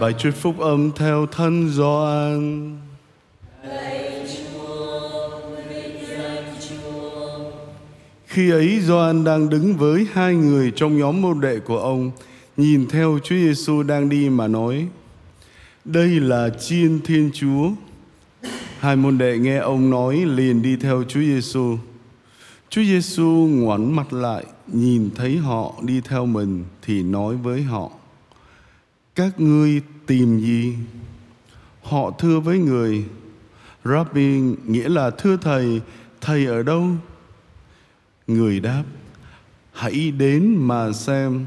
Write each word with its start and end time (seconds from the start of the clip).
Bài 0.00 0.14
trích 0.18 0.34
phúc 0.34 0.58
âm 0.58 0.90
theo 0.96 1.26
thân 1.26 1.68
Gioan. 1.68 2.76
Khi 8.26 8.50
ấy 8.50 8.80
Gioan 8.80 9.24
đang 9.24 9.48
đứng 9.48 9.76
với 9.76 10.06
hai 10.12 10.34
người 10.34 10.72
trong 10.76 10.98
nhóm 10.98 11.22
môn 11.22 11.40
đệ 11.40 11.58
của 11.60 11.78
ông, 11.78 12.10
nhìn 12.56 12.86
theo 12.88 13.18
Chúa 13.24 13.34
Giêsu 13.34 13.82
đang 13.82 14.08
đi 14.08 14.28
mà 14.28 14.48
nói: 14.48 14.88
Đây 15.84 16.08
là 16.08 16.50
chiên 16.50 17.00
Thiên 17.00 17.30
Chúa. 17.34 17.70
Hai 18.78 18.96
môn 18.96 19.18
đệ 19.18 19.38
nghe 19.38 19.56
ông 19.56 19.90
nói 19.90 20.16
liền 20.16 20.62
đi 20.62 20.76
theo 20.76 21.04
Chúa 21.08 21.20
Giêsu. 21.20 21.76
Chúa 22.68 22.82
Giêsu 22.82 23.48
ngoảnh 23.50 23.96
mặt 23.96 24.12
lại, 24.12 24.44
nhìn 24.66 25.10
thấy 25.14 25.36
họ 25.36 25.74
đi 25.82 26.00
theo 26.00 26.26
mình 26.26 26.64
thì 26.82 27.02
nói 27.02 27.36
với 27.36 27.62
họ: 27.62 27.90
các 29.14 29.40
ngươi 29.40 29.80
tìm 30.06 30.40
gì? 30.40 30.74
Họ 31.82 32.10
thưa 32.10 32.40
với 32.40 32.58
người: 32.58 33.04
Rabbi 33.84 34.40
nghĩa 34.66 34.88
là 34.88 35.10
thưa 35.10 35.36
thầy, 35.36 35.80
thầy 36.20 36.46
ở 36.46 36.62
đâu? 36.62 36.86
Người 38.26 38.60
đáp: 38.60 38.84
Hãy 39.72 40.10
đến 40.10 40.56
mà 40.56 40.92
xem. 40.92 41.44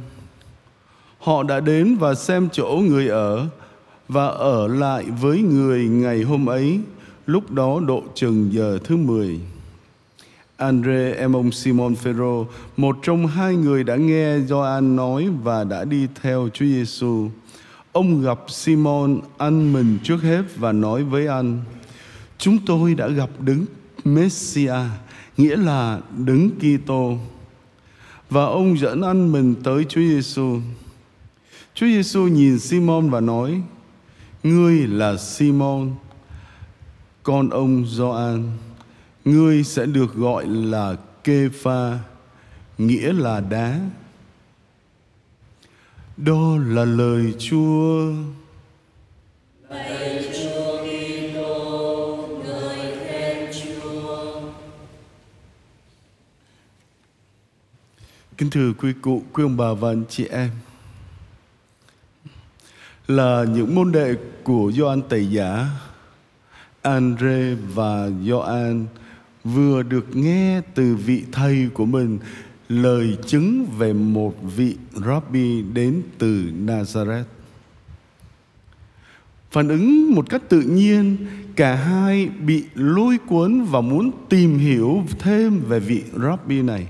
Họ 1.20 1.44
đã 1.44 1.60
đến 1.60 1.96
và 1.96 2.16
xem 2.16 2.50
chỗ 2.52 2.82
người 2.88 3.08
ở 3.08 3.48
và 4.08 4.28
ở 4.28 4.68
lại 4.68 5.04
với 5.22 5.42
người 5.42 5.88
ngày 5.88 6.22
hôm 6.22 6.46
ấy, 6.46 6.80
lúc 7.26 7.52
đó 7.52 7.80
độ 7.88 8.04
chừng 8.16 8.54
giờ 8.54 8.80
thứ 8.84 8.98
10. 8.98 9.40
Andre 10.58 11.14
em 11.14 11.36
ông 11.36 11.52
Simon 11.52 11.96
Phêrô, 11.96 12.46
một 12.78 12.98
trong 13.02 13.28
hai 13.28 13.56
người 13.56 13.84
đã 13.84 13.96
nghe 13.96 14.40
Gioan 14.40 14.96
nói 14.96 15.30
và 15.44 15.64
đã 15.64 15.86
đi 15.86 16.08
theo 16.22 16.50
Chúa 16.54 16.66
Giêsu. 16.66 17.30
Ông 17.98 18.22
gặp 18.22 18.40
Simon 18.48 19.20
ăn 19.38 19.74
mình 19.74 20.00
trước 20.04 20.22
hết 20.22 20.44
và 20.56 20.72
nói 20.72 21.04
với 21.04 21.28
anh: 21.28 21.62
Chúng 22.38 22.58
tôi 22.66 22.96
đã 22.96 23.08
gặp 23.08 23.30
đứng 23.40 23.66
Messia, 24.04 24.74
nghĩa 25.38 25.56
là 25.56 26.00
đứng 26.18 26.50
Kitô. 26.60 27.18
Và 28.30 28.46
ông 28.46 28.78
dẫn 28.78 29.02
anh 29.02 29.32
mình 29.32 29.56
tới 29.64 29.86
Chúa 29.90 30.02
Giêsu. 30.02 30.60
Chúa 31.74 31.86
Giêsu 31.86 32.28
nhìn 32.28 32.60
Simon 32.60 33.10
và 33.10 33.20
nói: 33.20 33.62
Ngươi 34.44 34.88
là 34.88 35.18
Simon, 35.18 35.92
con 37.24 37.50
ông 37.50 37.86
Gioan. 37.88 38.52
Ngươi 39.26 39.64
sẽ 39.64 39.86
được 39.86 40.16
gọi 40.16 40.48
là 40.48 40.96
Kepha 41.24 42.00
nghĩa 42.78 43.14
là 43.14 43.40
đá. 43.40 43.80
Đó 46.18 46.58
là 46.68 46.86
lời 46.86 47.34
Chúa. 47.40 48.14
Lạy 49.70 50.24
Chúa 50.34 50.78
Kitô, 50.84 52.28
người 52.46 52.98
khen 53.06 53.52
Chúa. 53.54 54.42
Kính 58.38 58.50
thưa 58.50 58.74
quý 58.74 58.94
cụ, 59.02 59.24
quý 59.34 59.44
ông 59.44 59.58
bà 59.58 59.74
và 59.74 59.92
anh 59.92 60.04
chị 60.10 60.26
em 60.26 60.50
Là 63.08 63.46
những 63.54 63.76
môn 63.76 63.92
đệ 63.92 64.16
của 64.44 64.72
Gioan 64.72 65.02
Tẩy 65.02 65.32
Giả 65.32 65.68
Andre 66.82 67.56
và 67.74 68.10
Gioan 68.28 68.86
vừa 69.44 69.84
được 69.84 70.16
nghe 70.16 70.62
từ 70.76 70.96
vị 70.96 71.24
thầy 71.32 71.70
của 71.74 71.86
mình 71.86 72.20
lời 72.70 73.18
chứng 73.28 73.66
về 73.78 73.94
một 73.94 74.36
vị 74.56 74.78
Rabbi 74.94 75.62
đến 75.62 76.04
từ 76.18 76.52
Nazareth. 76.66 77.24
Phản 79.52 79.68
ứng 79.68 80.16
một 80.16 80.30
cách 80.30 80.42
tự 80.50 80.62
nhiên, 80.62 81.18
cả 81.56 81.76
hai 81.76 82.28
bị 82.28 82.64
lôi 82.76 83.18
cuốn 83.18 83.64
và 83.64 83.82
muốn 83.82 84.12
tìm 84.30 84.58
hiểu 84.58 85.04
thêm 85.20 85.60
về 85.60 85.80
vị 85.80 86.04
Rabbi 86.22 86.62
này. 86.62 86.88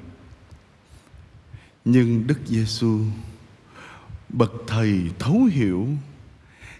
Nhưng 1.86 2.28
Đức 2.28 2.40
Giêsu 2.46 3.00
bậc 4.30 4.54
thầy 4.68 5.02
thấu 5.20 5.44
hiểu, 5.44 5.88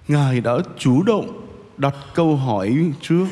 Ngài 0.08 0.42
đã 0.42 0.54
chủ 0.78 1.04
động 1.04 1.48
đặt 1.78 1.96
câu 2.16 2.36
hỏi 2.36 2.92
trước. 3.02 3.28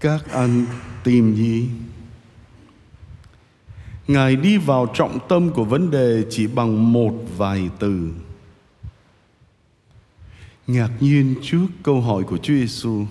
Các 0.00 0.32
anh 0.32 0.66
tìm 1.04 1.34
gì? 1.34 1.68
Ngài 4.08 4.36
đi 4.36 4.58
vào 4.58 4.86
trọng 4.94 5.18
tâm 5.28 5.50
của 5.50 5.64
vấn 5.64 5.90
đề 5.90 6.24
chỉ 6.30 6.46
bằng 6.46 6.92
một 6.92 7.14
vài 7.36 7.70
từ. 7.78 8.10
Ngạc 10.66 10.90
nhiên 11.00 11.34
trước 11.42 11.66
câu 11.82 12.00
hỏi 12.00 12.22
của 12.22 12.36
Chúa 12.36 12.54
Giêsu, 12.54 13.04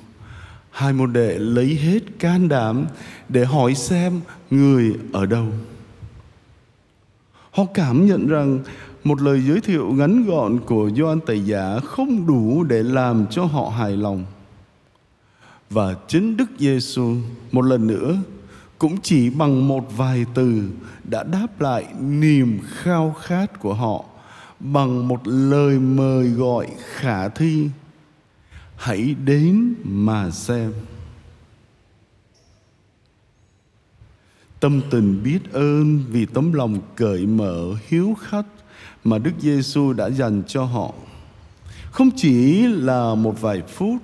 hai 0.72 0.94
môn 0.94 1.14
đệ 1.14 1.40
lấy 1.40 1.76
hết 1.76 2.20
can 2.20 2.50
đảm 2.50 2.86
để 3.30 3.46
hỏi 3.46 3.76
xem 3.76 4.22
người 4.52 4.94
ở 5.14 5.26
đâu. 5.26 5.48
Họ 7.52 7.66
cảm 7.74 8.06
nhận 8.06 8.28
rằng 8.28 8.60
một 9.04 9.22
lời 9.22 9.42
giới 9.42 9.62
thiệu 9.62 9.92
ngắn 9.92 10.26
gọn 10.26 10.60
của 10.60 10.90
Gioan 10.96 11.20
Tẩy 11.20 11.40
Giả 11.46 11.80
không 11.80 12.28
đủ 12.28 12.64
để 12.64 12.84
làm 12.84 13.26
cho 13.28 13.46
họ 13.46 13.70
hài 13.70 13.98
lòng. 13.98 14.26
Và 15.70 15.96
chính 16.08 16.38
Đức 16.38 16.50
Giêsu 16.60 17.16
một 17.52 17.62
lần 17.62 17.88
nữa 17.88 18.18
cũng 18.84 18.98
chỉ 19.02 19.30
bằng 19.30 19.68
một 19.68 19.98
vài 19.98 20.26
từ 20.34 20.70
đã 21.04 21.24
đáp 21.24 21.62
lại 21.62 21.86
niềm 22.00 22.60
khao 22.66 23.16
khát 23.22 23.60
của 23.60 23.74
họ, 23.74 24.06
bằng 24.60 25.08
một 25.08 25.28
lời 25.28 25.80
mời 25.80 26.30
gọi 26.30 26.68
khả 26.80 27.30
thi. 27.30 27.70
Hãy 28.76 29.16
đến 29.26 29.76
mà 29.84 30.30
xem. 30.30 30.74
Tâm 34.60 34.82
tình 34.90 35.24
biết 35.24 35.40
ơn 35.54 36.04
vì 36.10 36.26
tấm 36.26 36.54
lòng 36.54 36.80
cởi 36.96 37.26
mở 37.26 37.76
hiếu 37.88 38.16
khách 38.22 38.48
mà 39.04 39.18
Đức 39.18 39.34
Giêsu 39.40 39.94
đã 39.94 40.10
dành 40.10 40.44
cho 40.48 40.64
họ. 40.64 40.94
Không 41.92 42.10
chỉ 42.16 42.68
là 42.68 43.16
một 43.16 43.42
vài 43.42 43.62
phút 43.62 43.96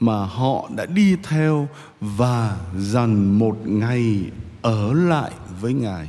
mà 0.00 0.24
họ 0.24 0.70
đã 0.76 0.86
đi 0.86 1.16
theo 1.22 1.68
và 2.00 2.56
dành 2.78 3.38
một 3.38 3.56
ngày 3.64 4.24
ở 4.62 4.92
lại 4.92 5.32
với 5.60 5.74
Ngài. 5.74 6.08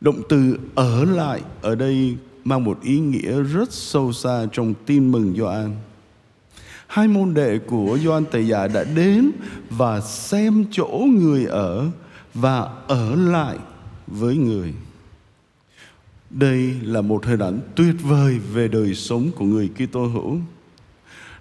Động 0.00 0.22
từ 0.28 0.58
ở 0.74 1.04
lại 1.04 1.42
ở 1.62 1.74
đây 1.74 2.16
mang 2.44 2.64
một 2.64 2.78
ý 2.82 3.00
nghĩa 3.00 3.42
rất 3.42 3.72
sâu 3.72 4.12
xa 4.12 4.46
trong 4.52 4.74
tin 4.86 5.12
mừng 5.12 5.34
Gioan. 5.36 5.76
Hai 6.86 7.08
môn 7.08 7.34
đệ 7.34 7.58
của 7.58 7.98
Gioan 8.04 8.24
Tẩy 8.24 8.46
Giả 8.46 8.68
đã 8.68 8.84
đến 8.84 9.30
và 9.70 10.00
xem 10.00 10.64
chỗ 10.70 11.06
người 11.18 11.44
ở 11.44 11.90
và 12.34 12.68
ở 12.86 13.14
lại 13.14 13.58
với 14.06 14.36
người. 14.36 14.74
Đây 16.30 16.74
là 16.82 17.00
một 17.00 17.26
hình 17.26 17.38
ảnh 17.38 17.60
tuyệt 17.74 17.94
vời 18.02 18.38
về 18.38 18.68
đời 18.68 18.94
sống 18.94 19.30
của 19.36 19.44
người 19.44 19.68
Kitô 19.68 20.06
hữu. 20.06 20.38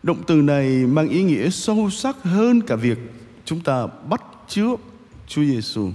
Động 0.03 0.23
từ 0.27 0.35
này 0.35 0.85
mang 0.85 1.09
ý 1.09 1.23
nghĩa 1.23 1.49
sâu 1.49 1.89
sắc 1.89 2.23
hơn 2.23 2.61
cả 2.61 2.75
việc 2.75 2.97
chúng 3.45 3.59
ta 3.59 3.87
bắt 4.09 4.21
chước 4.47 4.79
Chúa 5.27 5.43
Giêsu. 5.43 5.89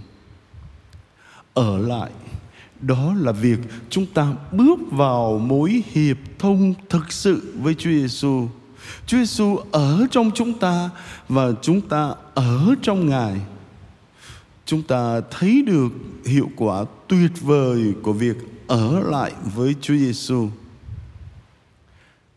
Ở 1.55 1.79
lại, 1.79 2.11
đó 2.81 3.15
là 3.21 3.33
việc 3.33 3.59
chúng 3.91 4.07
ta 4.07 4.33
bước 4.53 4.79
vào 4.91 5.39
mối 5.39 5.83
hiệp 5.93 6.17
thông 6.39 6.75
thực 6.89 7.13
sự 7.13 7.55
với 7.63 7.75
Chúa 7.75 7.91
Giêsu. 7.91 8.49
Chúa 9.07 9.19
Giêsu 9.19 9.57
ở 9.73 10.07
trong 10.11 10.31
chúng 10.35 10.59
ta 10.59 10.91
và 11.29 11.53
chúng 11.63 11.81
ta 11.81 12.15
ở 12.35 12.75
trong 12.83 13.09
Ngài. 13.09 13.41
Chúng 14.67 14.83
ta 14.83 15.21
thấy 15.31 15.63
được 15.67 15.89
hiệu 16.25 16.51
quả 16.57 16.85
tuyệt 17.09 17.33
vời 17.41 17.95
của 18.03 18.13
việc 18.13 18.37
ở 18.67 19.01
lại 19.01 19.33
với 19.55 19.75
Chúa 19.81 19.97
Giêsu 19.97 20.49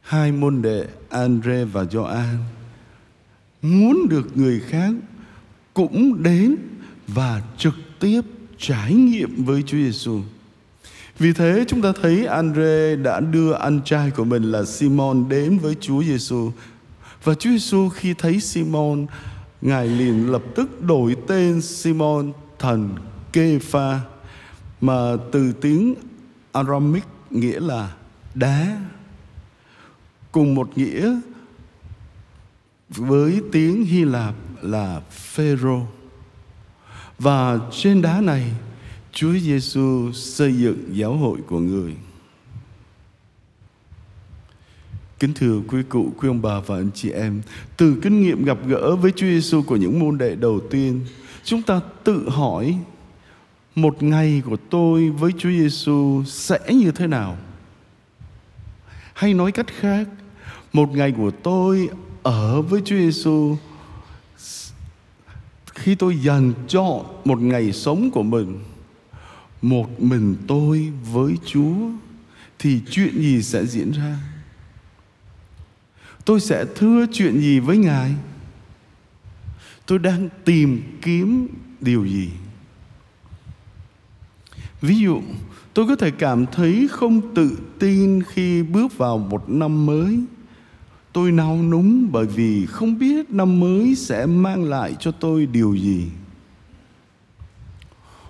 hai 0.09 0.31
môn 0.31 0.61
đệ 0.61 0.85
Andre 1.09 1.65
và 1.65 1.83
Gioan 1.85 2.37
muốn 3.61 4.07
được 4.09 4.37
người 4.37 4.59
khác 4.59 4.93
cũng 5.73 6.23
đến 6.23 6.55
và 7.07 7.41
trực 7.57 7.73
tiếp 7.99 8.21
trải 8.57 8.93
nghiệm 8.93 9.45
với 9.45 9.61
Chúa 9.61 9.77
Giêsu. 9.77 10.21
Vì 11.19 11.33
thế 11.33 11.65
chúng 11.67 11.81
ta 11.81 11.93
thấy 12.01 12.25
Andre 12.25 12.95
đã 12.95 13.19
đưa 13.19 13.53
anh 13.53 13.81
trai 13.85 14.11
của 14.11 14.23
mình 14.23 14.43
là 14.43 14.65
Simon 14.65 15.29
đến 15.29 15.57
với 15.57 15.75
Chúa 15.79 16.03
Giêsu. 16.03 16.51
Và 17.23 17.33
Chúa 17.33 17.49
Giêsu 17.49 17.89
khi 17.89 18.13
thấy 18.13 18.39
Simon, 18.39 19.05
Ngài 19.61 19.87
liền 19.87 20.31
lập 20.31 20.43
tức 20.55 20.81
đổi 20.81 21.15
tên 21.27 21.61
Simon 21.61 22.31
thành 22.59 22.89
Kê-pha 23.33 23.99
mà 24.81 25.15
từ 25.31 25.53
tiếng 25.61 25.95
Aramic 26.51 27.03
nghĩa 27.29 27.59
là 27.59 27.93
đá 28.35 28.77
cùng 30.31 30.55
một 30.55 30.77
nghĩa 30.77 31.19
với 32.89 33.41
tiếng 33.51 33.85
Hy 33.85 34.05
Lạp 34.05 34.35
là 34.61 35.01
Phêrô. 35.11 35.81
Và 37.19 37.59
trên 37.71 38.01
đá 38.01 38.21
này, 38.21 38.51
Chúa 39.11 39.33
Giêsu 39.33 40.11
xây 40.13 40.57
dựng 40.57 40.83
giáo 40.91 41.13
hội 41.13 41.39
của 41.47 41.59
người. 41.59 41.95
Kính 45.19 45.33
thưa 45.33 45.61
quý 45.67 45.83
cụ, 45.89 46.11
quý 46.17 46.27
ông 46.27 46.41
bà 46.41 46.59
và 46.59 46.75
anh 46.75 46.89
chị 46.95 47.11
em, 47.11 47.41
từ 47.77 47.95
kinh 48.01 48.21
nghiệm 48.21 48.45
gặp 48.45 48.57
gỡ 48.67 48.95
với 48.95 49.11
Chúa 49.11 49.27
Giêsu 49.27 49.61
của 49.61 49.75
những 49.75 49.99
môn 49.99 50.17
đệ 50.17 50.35
đầu 50.35 50.59
tiên, 50.69 51.05
chúng 51.43 51.61
ta 51.61 51.81
tự 52.03 52.29
hỏi 52.29 52.77
một 53.75 54.03
ngày 54.03 54.41
của 54.45 54.57
tôi 54.69 55.09
với 55.09 55.31
Chúa 55.37 55.49
Giêsu 55.49 56.23
sẽ 56.25 56.59
như 56.73 56.91
thế 56.91 57.07
nào? 57.07 57.37
Hay 59.19 59.33
nói 59.33 59.51
cách 59.51 59.65
khác, 59.79 60.07
một 60.73 60.95
ngày 60.95 61.11
của 61.11 61.31
tôi 61.31 61.89
ở 62.23 62.61
với 62.61 62.81
Chúa 62.85 62.95
Giêsu 62.95 63.57
khi 65.75 65.95
tôi 65.95 66.17
dành 66.21 66.53
chọn 66.67 67.05
một 67.25 67.41
ngày 67.41 67.73
sống 67.73 68.11
của 68.11 68.23
mình 68.23 68.59
một 69.61 70.01
mình 70.01 70.35
tôi 70.47 70.91
với 71.11 71.37
Chúa 71.45 71.75
thì 72.59 72.81
chuyện 72.91 73.21
gì 73.21 73.43
sẽ 73.43 73.65
diễn 73.65 73.91
ra? 73.91 74.17
Tôi 76.25 76.39
sẽ 76.39 76.65
thưa 76.75 77.05
chuyện 77.11 77.41
gì 77.41 77.59
với 77.59 77.77
Ngài? 77.77 78.11
Tôi 79.85 79.99
đang 79.99 80.29
tìm 80.45 80.99
kiếm 81.01 81.47
điều 81.81 82.05
gì? 82.05 82.29
Ví 84.81 84.99
dụ, 84.99 85.21
tôi 85.73 85.87
có 85.87 85.95
thể 85.95 86.11
cảm 86.11 86.45
thấy 86.45 86.87
không 86.91 87.33
tự 87.35 87.57
tin 87.79 88.23
khi 88.23 88.63
bước 88.63 88.97
vào 88.97 89.17
một 89.17 89.49
năm 89.49 89.85
mới. 89.85 90.19
Tôi 91.13 91.31
nao 91.31 91.63
núng 91.63 92.11
bởi 92.11 92.25
vì 92.25 92.65
không 92.65 92.99
biết 92.99 93.29
năm 93.29 93.59
mới 93.59 93.95
sẽ 93.95 94.25
mang 94.25 94.63
lại 94.63 94.95
cho 94.99 95.11
tôi 95.11 95.45
điều 95.45 95.75
gì. 95.75 96.05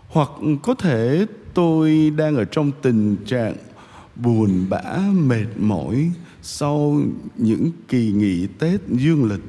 Hoặc 0.07 0.29
có 0.61 0.73
thể 0.73 1.25
tôi 1.53 2.13
đang 2.17 2.35
ở 2.35 2.45
trong 2.45 2.71
tình 2.81 3.15
trạng 3.25 3.55
buồn 4.15 4.65
bã, 4.69 4.83
mệt 5.13 5.47
mỏi 5.57 6.11
sau 6.41 7.01
những 7.37 7.71
kỳ 7.87 8.11
nghỉ 8.11 8.47
Tết 8.59 8.81
dương 8.87 9.25
lịch. 9.25 9.43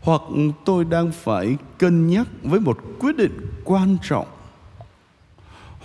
Hoặc 0.00 0.22
tôi 0.64 0.84
đang 0.84 1.12
phải 1.12 1.56
cân 1.78 2.06
nhắc 2.06 2.28
với 2.42 2.60
một 2.60 2.78
quyết 2.98 3.16
định 3.16 3.40
quan 3.64 3.96
trọng 4.02 4.26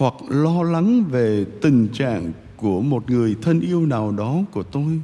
hoặc 0.01 0.13
lo 0.30 0.63
lắng 0.63 1.03
về 1.09 1.45
tình 1.62 1.88
trạng 1.94 2.31
của 2.57 2.81
một 2.81 3.09
người 3.09 3.36
thân 3.42 3.62
yêu 3.62 3.86
nào 3.86 4.12
đó 4.12 4.38
của 4.51 4.63
tôi 4.63 5.01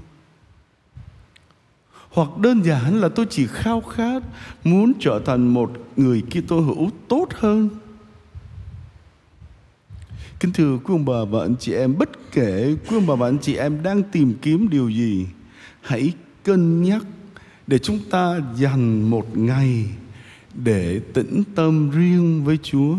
hoặc 2.09 2.37
đơn 2.37 2.61
giản 2.63 3.01
là 3.01 3.09
tôi 3.09 3.25
chỉ 3.29 3.47
khao 3.47 3.81
khát 3.81 4.23
muốn 4.63 4.93
trở 4.99 5.21
thành 5.25 5.47
một 5.47 5.71
người 5.97 6.21
Kitô 6.21 6.59
hữu 6.59 6.89
tốt 7.07 7.27
hơn 7.33 7.69
Kính 10.39 10.53
thưa 10.53 10.77
quý 10.77 10.93
ông 10.93 11.05
bà 11.05 11.23
và 11.29 11.41
anh 11.41 11.55
chị 11.59 11.73
em, 11.73 11.97
bất 11.97 12.09
kể 12.31 12.75
quý 12.87 12.97
ông 12.97 13.07
bà 13.07 13.15
và 13.15 13.27
anh 13.27 13.39
chị 13.41 13.55
em 13.55 13.83
đang 13.83 14.03
tìm 14.03 14.33
kiếm 14.41 14.69
điều 14.69 14.89
gì, 14.89 15.25
hãy 15.81 16.13
cân 16.43 16.83
nhắc 16.83 17.03
để 17.67 17.79
chúng 17.79 17.99
ta 18.11 18.39
dành 18.55 19.09
một 19.09 19.37
ngày 19.37 19.85
để 20.53 21.01
tĩnh 21.13 21.43
tâm 21.55 21.89
riêng 21.89 22.43
với 22.45 22.57
Chúa. 22.63 22.95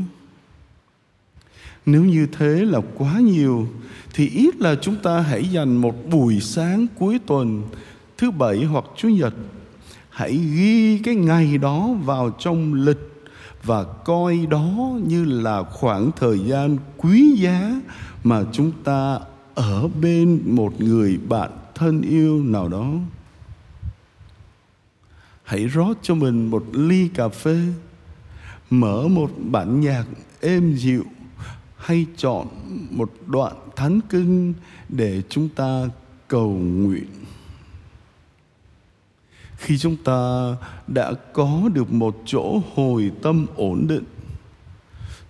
Nếu 1.88 2.04
như 2.04 2.26
thế 2.26 2.64
là 2.64 2.80
quá 2.94 3.18
nhiều, 3.20 3.68
thì 4.14 4.28
ít 4.28 4.56
là 4.56 4.74
chúng 4.74 4.96
ta 4.96 5.20
hãy 5.20 5.44
dành 5.44 5.76
một 5.76 5.94
buổi 6.10 6.40
sáng 6.40 6.86
cuối 6.98 7.18
tuần, 7.26 7.62
thứ 8.18 8.30
bảy 8.30 8.64
hoặc 8.64 8.84
chủ 8.96 9.08
nhật, 9.08 9.34
hãy 10.10 10.32
ghi 10.32 10.98
cái 10.98 11.14
ngày 11.14 11.58
đó 11.58 11.88
vào 12.04 12.30
trong 12.38 12.74
lịch 12.74 13.28
và 13.64 13.84
coi 13.84 14.46
đó 14.50 14.98
như 15.06 15.24
là 15.24 15.62
khoảng 15.62 16.10
thời 16.16 16.38
gian 16.38 16.76
quý 16.96 17.36
giá 17.36 17.80
mà 18.24 18.44
chúng 18.52 18.72
ta 18.84 19.18
ở 19.54 19.88
bên 20.00 20.40
một 20.44 20.80
người 20.80 21.18
bạn 21.28 21.50
thân 21.74 22.02
yêu 22.02 22.42
nào 22.42 22.68
đó. 22.68 22.92
Hãy 25.44 25.66
rót 25.66 25.94
cho 26.02 26.14
mình 26.14 26.50
một 26.50 26.64
ly 26.72 27.08
cà 27.14 27.28
phê, 27.28 27.58
mở 28.70 29.08
một 29.08 29.30
bản 29.50 29.80
nhạc 29.80 30.04
êm 30.40 30.74
dịu 30.74 31.04
hay 31.88 32.06
chọn 32.16 32.46
một 32.90 33.12
đoạn 33.26 33.52
thánh 33.76 34.00
kinh 34.10 34.54
để 34.88 35.22
chúng 35.28 35.48
ta 35.48 35.88
cầu 36.28 36.50
nguyện. 36.50 37.06
Khi 39.56 39.78
chúng 39.78 39.96
ta 39.96 40.52
đã 40.86 41.12
có 41.32 41.68
được 41.72 41.92
một 41.92 42.22
chỗ 42.26 42.62
hồi 42.74 43.10
tâm 43.22 43.46
ổn 43.56 43.86
định, 43.88 44.04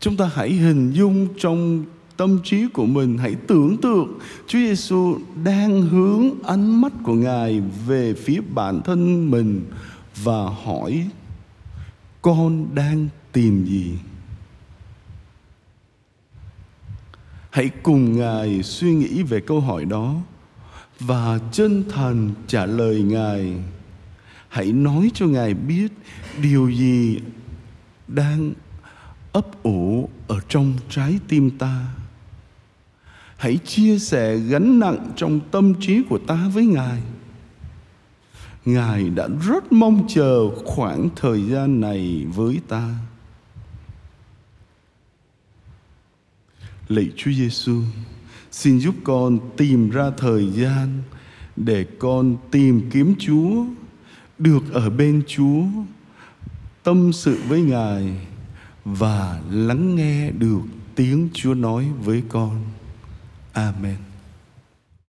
chúng 0.00 0.16
ta 0.16 0.31
hãy 0.34 0.50
hình 0.50 0.93
dung 0.93 1.28
trong 1.38 1.84
tâm 2.16 2.38
trí 2.44 2.69
của 2.69 2.87
mình, 2.87 3.19
hãy 3.19 3.34
tưởng 3.46 3.76
tượng 3.76 4.19
Chúa 4.46 4.58
Giêsu 4.58 5.19
đang 5.44 5.82
hướng 5.82 6.43
ánh 6.43 6.81
mắt 6.81 6.93
của 7.02 7.14
Ngài 7.14 7.62
về 7.87 8.14
phía 8.14 8.40
bản 8.55 8.81
thân 8.84 9.31
mình 9.31 9.60
và 10.25 10.43
hỏi, 10.64 11.10
con 12.22 12.75
đang 12.75 13.08
tìm 13.32 13.64
gì? 13.64 13.93
Hãy 17.50 17.70
cùng 17.82 18.18
ngài 18.18 18.62
suy 18.62 18.94
nghĩ 18.94 19.22
về 19.22 19.40
câu 19.40 19.60
hỏi 19.60 19.84
đó 19.84 20.14
và 21.00 21.38
chân 21.52 21.84
thành 21.90 22.30
trả 22.46 22.66
lời 22.66 23.02
ngài. 23.02 23.54
Hãy 24.48 24.72
nói 24.72 25.10
cho 25.14 25.26
ngài 25.26 25.54
biết 25.54 25.92
điều 26.42 26.70
gì 26.70 27.20
đang 28.08 28.52
ấp 29.32 29.62
ủ 29.62 30.08
ở 30.28 30.40
trong 30.48 30.74
trái 30.90 31.18
tim 31.28 31.50
ta. 31.58 31.86
Hãy 33.36 33.56
chia 33.56 33.98
sẻ 33.98 34.36
gánh 34.36 34.78
nặng 34.80 35.12
trong 35.16 35.40
tâm 35.50 35.74
trí 35.80 36.02
của 36.08 36.18
ta 36.18 36.50
với 36.54 36.66
ngài. 36.66 37.02
Ngài 38.64 39.10
đã 39.10 39.28
rất 39.46 39.72
mong 39.72 40.06
chờ 40.08 40.50
khoảng 40.64 41.08
thời 41.16 41.42
gian 41.42 41.80
này 41.80 42.26
với 42.34 42.60
ta. 42.68 42.94
Lạy 46.88 47.11
chúa 47.17 47.32
giêsu 47.32 47.82
xin 48.50 48.79
giúp 48.79 48.94
con 49.05 49.38
tìm 49.56 49.90
ra 49.90 50.11
thời 50.19 50.50
gian 50.52 51.02
để 51.56 51.87
con 51.99 52.37
tìm 52.50 52.90
kiếm 52.90 53.14
chúa 53.19 53.64
được 54.38 54.73
ở 54.73 54.90
bên 54.90 55.23
Chúa, 55.26 55.62
tâm 56.82 57.12
sự 57.12 57.38
với 57.49 57.61
Ngài 57.61 58.14
và 58.85 59.40
lắng 59.50 59.94
nghe 59.94 60.31
được 60.31 60.61
tiếng 60.94 61.29
Chúa 61.35 61.55
nói 61.55 61.87
với 62.05 62.23
con. 62.29 62.64
Amen. 63.52 64.07